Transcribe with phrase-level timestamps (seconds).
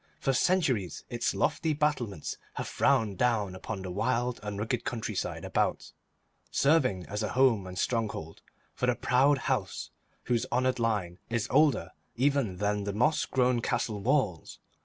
[0.19, 5.93] For centuries its lofty battlements have frowned down upon the wild and rugged countryside about,
[6.49, 8.41] serving as a home and stronghold
[8.73, 9.91] for the proud house
[10.23, 14.57] whose honoured line is older even than the moss grown castle walls.